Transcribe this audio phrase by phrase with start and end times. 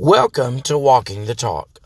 [0.00, 1.80] Welcome to Walking the Talk.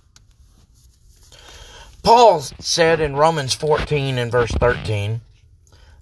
[2.02, 5.22] Paul said in Romans 14 and verse 13,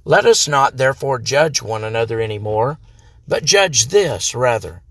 [0.05, 2.81] Let us not therefore judge one another any more,
[3.29, 4.83] but judge this rather,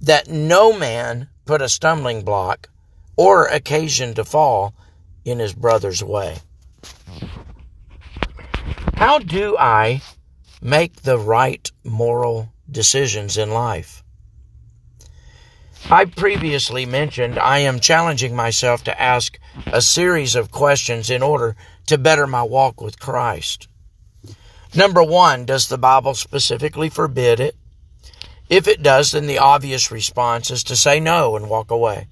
[0.00, 2.68] that no man put a stumbling block
[3.16, 4.72] or occasion to fall
[5.24, 6.38] in his brother's way.
[8.94, 10.00] How do I
[10.60, 14.04] make the right moral decisions in life?
[15.90, 21.56] I previously mentioned I am challenging myself to ask a series of questions in order
[21.86, 23.68] to better my walk with Christ.
[24.74, 27.56] Number one, does the Bible specifically forbid it?
[28.48, 32.06] If it does, then the obvious response is to say no and walk away.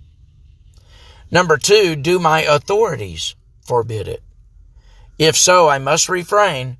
[1.31, 3.35] Number two, do my authorities
[3.65, 4.23] forbid it?
[5.17, 6.77] If so, I must refrain,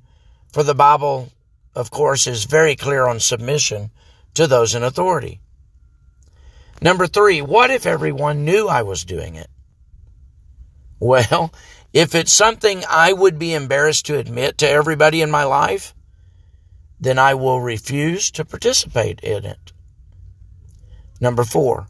[0.51, 1.31] for the Bible,
[1.73, 3.91] of course, is very clear on submission
[4.33, 5.39] to those in authority.
[6.81, 9.49] Number three, what if everyone knew I was doing it?
[10.99, 11.53] Well,
[11.93, 15.93] if it's something I would be embarrassed to admit to everybody in my life,
[16.99, 19.73] then I will refuse to participate in it.
[21.19, 21.87] Number four,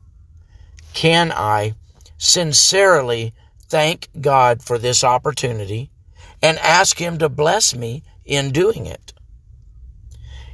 [0.94, 1.76] can I
[2.18, 3.34] sincerely
[3.68, 5.90] thank God for this opportunity
[6.42, 9.14] and ask Him to bless me in doing it?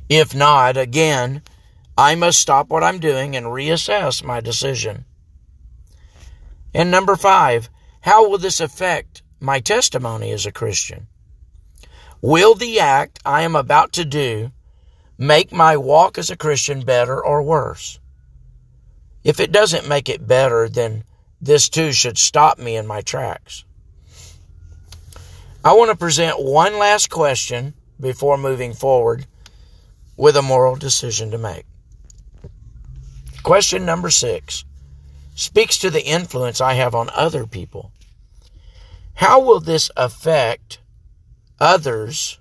[0.10, 1.42] If not, again,
[1.98, 5.06] I must stop what I'm doing and reassess my decision.
[6.74, 7.70] And number five,
[8.02, 11.08] how will this affect my testimony as a Christian?
[12.22, 14.52] Will the act I am about to do
[15.18, 18.00] make my walk as a Christian better or worse?
[19.24, 21.04] If it doesn't make it better, then
[21.42, 23.66] this too should stop me in my tracks.
[25.66, 29.26] I want to present one last question before moving forward
[30.16, 31.66] with a moral decision to make.
[33.48, 34.66] Question number six
[35.34, 37.94] speaks to the influence I have on other people.
[39.14, 40.80] How will this affect
[41.58, 42.40] others'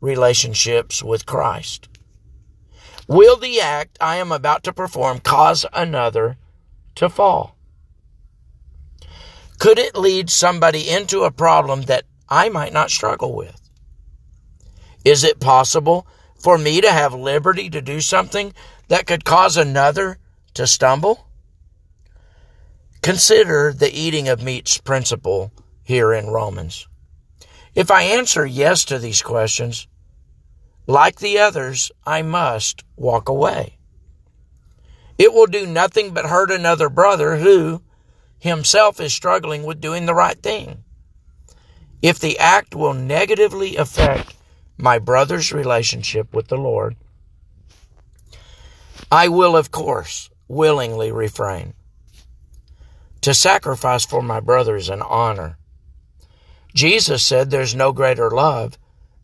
[0.00, 1.90] relationships with Christ?
[3.06, 6.38] Will the act I am about to perform cause another
[6.94, 7.54] to fall?
[9.58, 13.60] Could it lead somebody into a problem that I might not struggle with?
[15.04, 16.06] Is it possible
[16.38, 18.54] for me to have liberty to do something
[18.88, 20.18] that could cause another
[20.58, 21.28] to stumble?
[23.00, 25.52] Consider the eating of meats principle
[25.84, 26.88] here in Romans.
[27.76, 29.86] If I answer yes to these questions,
[30.88, 33.78] like the others, I must walk away.
[35.16, 37.82] It will do nothing but hurt another brother who
[38.40, 40.82] himself is struggling with doing the right thing.
[42.02, 44.34] If the act will negatively affect
[44.76, 46.96] my brother's relationship with the Lord,
[49.10, 51.74] I will, of course, willingly refrain.
[53.22, 55.58] To sacrifice for my brother is an honor.
[56.74, 58.78] Jesus said there's no greater love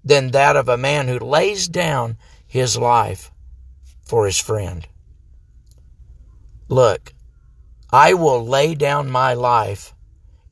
[0.05, 3.31] than that of a man who lays down his life
[4.03, 4.87] for his friend.
[6.69, 7.15] Look,
[7.91, 9.95] I will lay down my life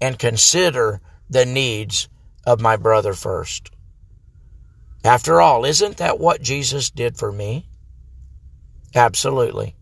[0.00, 2.08] and consider the needs
[2.46, 3.70] of my brother first.
[5.04, 7.66] After all, isn't that what Jesus did for me?
[8.94, 9.74] Absolutely.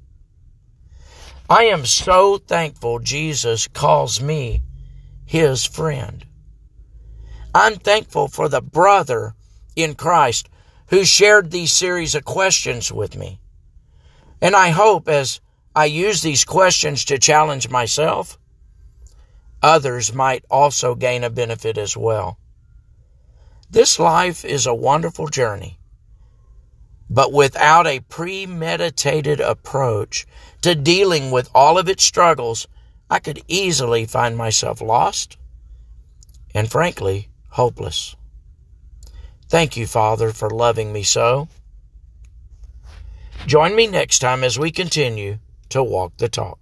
[1.51, 4.63] I am so thankful Jesus calls me
[5.27, 6.25] his friend.
[7.53, 9.35] I'm thankful for the brother
[9.75, 10.49] in Christ
[10.91, 13.41] who shared these series of questions with me.
[14.41, 15.41] And I hope as
[15.75, 18.39] I use these questions to challenge myself,
[19.61, 22.39] others might also gain a benefit as well.
[23.69, 25.80] This life is a wonderful journey.
[27.13, 30.27] But without a premeditated approach
[30.63, 32.69] to dealing with all of its struggles,
[33.11, 35.37] I could easily find myself lost
[36.55, 38.15] and frankly hopeless.
[39.49, 41.49] Thank you, Father, for loving me so.
[43.47, 45.39] Join me next time as we continue
[45.71, 46.61] to walk the talk.